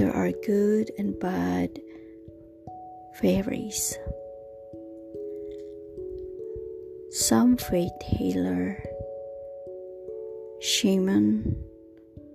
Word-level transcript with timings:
there 0.00 0.16
are 0.16 0.32
good 0.46 0.90
and 0.96 1.12
bad 1.20 1.68
fairies. 3.20 3.98
Some 7.10 7.58
faith 7.58 7.92
healer, 8.00 8.82
shaman, 10.62 11.54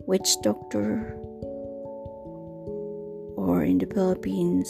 witch 0.05 0.37
doctor, 0.43 1.17
or 3.35 3.63
in 3.63 3.79
the 3.79 3.87
Philippines, 3.87 4.69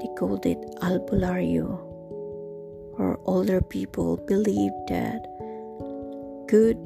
they 0.00 0.08
called 0.16 0.46
it 0.46 0.56
albulario, 0.80 1.68
or 2.96 3.20
older 3.26 3.60
people 3.60 4.16
believe 4.26 4.72
that 4.88 5.20
good 6.48 6.80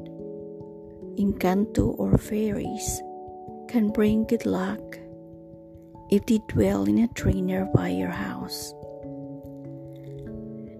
encanto 1.15 1.97
or 1.97 2.17
fairies 2.17 3.01
can 3.69 3.87
bring 3.87 4.25
good 4.25 4.45
luck 4.45 5.00
if 6.11 6.25
they 6.25 6.39
dwell 6.49 6.83
in 6.83 6.99
a 6.99 7.07
tree 7.07 7.41
nearby 7.41 7.87
your 7.87 8.11
house. 8.11 8.73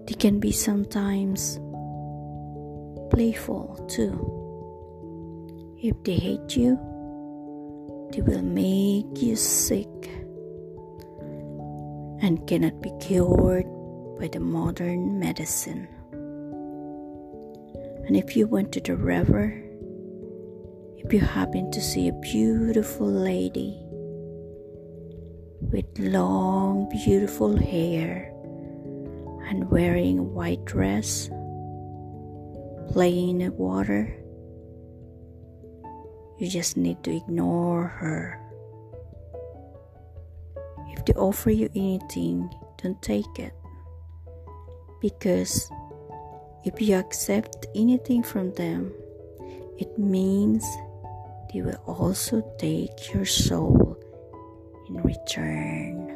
They 0.06 0.12
can 0.12 0.38
be 0.38 0.52
sometimes 0.52 1.58
playful 3.10 3.82
too. 3.88 4.12
If 5.82 5.96
they 6.04 6.16
hate 6.16 6.54
you, 6.54 6.76
they 8.12 8.20
will 8.20 8.42
make 8.42 9.22
you 9.22 9.34
sick 9.34 9.88
and 12.20 12.46
cannot 12.46 12.82
be 12.82 12.92
cured 13.00 13.64
by 14.20 14.28
the 14.28 14.38
modern 14.38 15.18
medicine. 15.18 15.88
And 18.06 18.16
if 18.16 18.36
you 18.36 18.46
went 18.46 18.70
to 18.72 18.80
the 18.80 18.96
river, 18.96 19.58
if 20.98 21.10
you 21.10 21.20
happen 21.20 21.70
to 21.70 21.80
see 21.80 22.08
a 22.08 22.12
beautiful 22.12 23.10
lady 23.10 23.81
with 25.72 25.98
long, 25.98 26.86
beautiful 26.90 27.56
hair 27.56 28.30
and 29.48 29.70
wearing 29.70 30.18
a 30.18 30.22
white 30.22 30.62
dress, 30.66 31.30
playing 32.92 33.30
in 33.30 33.38
the 33.38 33.50
water, 33.52 34.14
you 36.38 36.46
just 36.46 36.76
need 36.76 37.02
to 37.02 37.16
ignore 37.16 37.86
her. 37.86 38.38
If 40.90 41.06
they 41.06 41.14
offer 41.14 41.50
you 41.50 41.70
anything, 41.74 42.52
don't 42.82 43.00
take 43.00 43.38
it. 43.38 43.54
Because 45.00 45.70
if 46.64 46.82
you 46.82 46.96
accept 46.96 47.66
anything 47.74 48.22
from 48.22 48.52
them, 48.54 48.92
it 49.78 49.98
means 49.98 50.66
they 51.52 51.62
will 51.62 51.80
also 51.86 52.42
take 52.58 53.14
your 53.14 53.24
soul 53.24 54.01
in 54.88 55.02
return. 55.02 56.08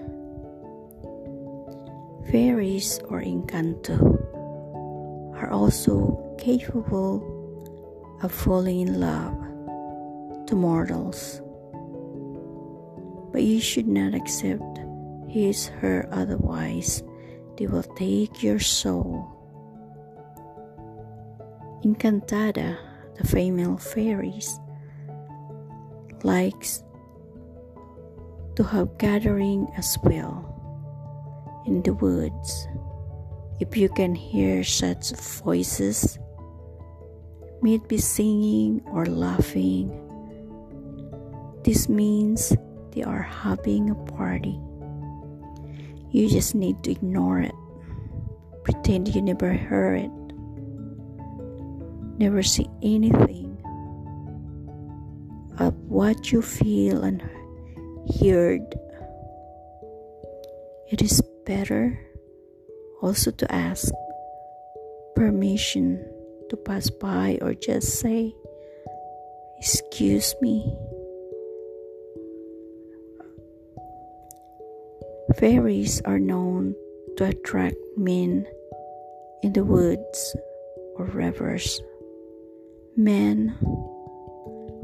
Fairies 2.30 2.98
or 3.08 3.20
encanto 3.20 4.00
are 5.36 5.50
also 5.50 6.34
capable 6.38 7.22
of 8.22 8.32
falling 8.32 8.80
in 8.80 9.00
love 9.00 9.36
to 10.46 10.54
mortals, 10.54 11.40
but 13.32 13.42
you 13.42 13.60
should 13.60 13.86
not 13.86 14.14
accept 14.14 14.80
his, 15.28 15.66
her, 15.66 16.08
otherwise, 16.10 17.02
they 17.58 17.66
will 17.66 17.82
take 17.82 18.42
your 18.42 18.58
soul. 18.58 19.32
Encantada, 21.84 22.76
the 23.16 23.26
female 23.26 23.76
fairies, 23.76 24.58
likes 26.22 26.82
to 28.56 28.64
have 28.64 28.98
gathering 28.98 29.68
as 29.76 29.96
well 30.02 30.42
in 31.66 31.82
the 31.82 31.92
woods. 31.94 32.68
If 33.60 33.76
you 33.76 33.88
can 33.88 34.14
hear 34.14 34.64
such 34.64 35.12
voices, 35.12 36.18
may 37.62 37.74
it 37.74 37.88
be 37.88 37.98
singing 37.98 38.82
or 38.86 39.06
laughing, 39.06 39.92
this 41.64 41.88
means 41.88 42.56
they 42.92 43.02
are 43.02 43.22
having 43.22 43.90
a 43.90 43.94
party. 44.12 44.58
You 46.10 46.28
just 46.28 46.54
need 46.54 46.82
to 46.84 46.90
ignore 46.90 47.40
it. 47.40 47.54
Pretend 48.64 49.14
you 49.14 49.20
never 49.20 49.52
heard 49.52 50.00
it. 50.04 50.10
Never 52.18 52.42
see 52.42 52.68
anything 52.82 53.58
of 55.58 55.74
what 55.88 56.32
you 56.32 56.40
feel 56.40 57.02
and 57.04 57.20
heard. 58.06 58.74
It 60.90 61.02
is 61.02 61.20
better 61.44 61.98
also 63.02 63.30
to 63.30 63.52
ask 63.52 63.92
permission 65.14 66.04
to 66.50 66.56
pass 66.56 66.90
by 66.90 67.38
or 67.42 67.54
just 67.54 68.00
say, 68.00 68.34
Excuse 69.58 70.34
me. 70.40 70.76
Fairies 75.38 76.00
are 76.02 76.18
known 76.18 76.74
to 77.16 77.24
attract 77.24 77.76
men 77.96 78.46
in 79.42 79.52
the 79.52 79.64
woods 79.64 80.36
or 80.96 81.06
rivers. 81.06 81.80
Men 82.96 83.48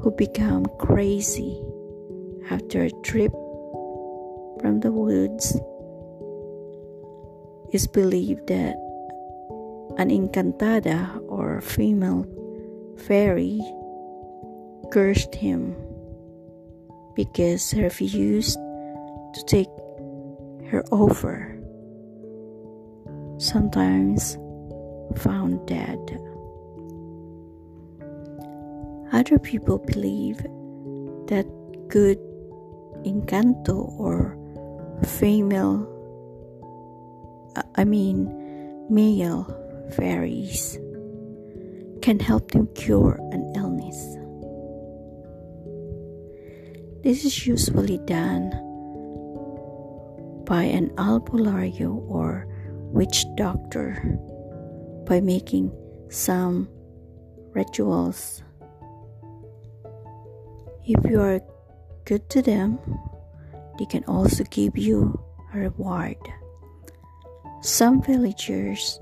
who 0.01 0.13
become 0.17 0.67
crazy 0.79 1.63
after 2.51 2.83
a 2.83 2.91
trip 3.03 3.33
from 4.61 4.81
the 4.81 4.93
woods 4.93 5.57
is 7.73 7.87
believed 7.87 8.47
that 8.49 8.77
an 9.99 10.11
encantada 10.11 11.21
or 11.29 11.61
female 11.61 12.27
fairy 12.99 13.61
cursed 14.91 15.35
him 15.35 15.77
because 17.15 17.71
he 17.71 17.83
refused 17.83 18.59
to 19.35 19.45
take 19.47 19.69
her 20.71 20.85
offer, 20.91 21.59
sometimes 23.39 24.37
found 25.17 25.67
dead. 25.67 25.99
Other 29.13 29.39
people 29.39 29.79
believe 29.79 30.39
that 31.29 31.47
good 31.89 32.19
encanto 33.05 33.99
or 33.99 34.37
female, 35.05 35.89
I 37.75 37.85
mean, 37.85 38.29
male 38.89 39.45
fairies 39.97 40.79
can 42.01 42.19
help 42.19 42.51
them 42.53 42.69
cure 42.75 43.19
an 43.33 43.53
illness. 43.57 43.97
This 47.03 47.25
is 47.25 47.47
usually 47.47 47.99
done 47.99 48.51
by 50.45 50.63
an 50.63 50.91
albulario 50.97 51.97
or 52.09 52.47
witch 52.93 53.25
doctor 53.37 54.19
by 55.07 55.21
making 55.21 55.73
some 56.11 56.69
rituals 57.55 58.43
if 60.87 61.11
you 61.11 61.21
are 61.21 61.41
good 62.05 62.29
to 62.31 62.43
them, 62.43 62.79
they 63.79 63.87
can 63.87 64.05
also 64.05 64.45
give 64.45 64.77
you 64.77 65.19
a 65.55 65.59
reward. 65.59 66.17
Some 67.63 68.03
villagers 68.03 69.01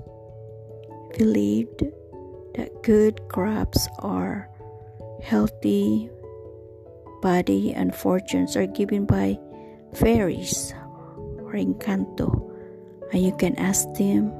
believed 1.17 1.83
that 2.55 2.83
good 2.83 3.27
crops 3.29 3.87
are 3.99 4.49
healthy 5.23 6.09
body 7.21 7.73
and 7.73 7.95
fortunes 7.95 8.55
are 8.55 8.65
given 8.65 9.05
by 9.05 9.37
fairies 9.93 10.73
or 11.39 11.53
encanto 11.53 12.49
and 13.13 13.23
you 13.23 13.35
can 13.35 13.55
ask 13.57 13.85
them 13.93 14.31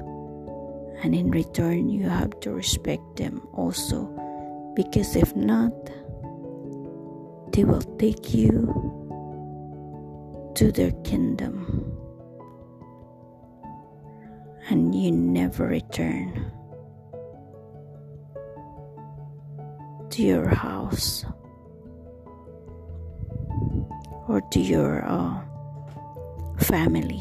and 1.02 1.14
in 1.14 1.30
return 1.30 1.88
you 1.88 2.08
have 2.08 2.38
to 2.40 2.50
respect 2.50 3.16
them 3.16 3.40
also 3.52 4.10
because 4.74 5.14
if 5.14 5.34
not 5.36 5.72
they 7.52 7.64
will 7.64 7.82
take 7.98 8.32
you 8.34 8.50
to 10.54 10.72
their 10.72 10.92
kingdom 11.04 11.92
and 14.70 14.94
you 14.94 15.12
never 15.12 15.66
return 15.66 16.50
to 20.10 20.22
your 20.22 20.46
house 20.48 21.24
or 24.28 24.40
to 24.50 24.60
your 24.60 25.04
uh, 25.04 25.40
family. 26.58 27.20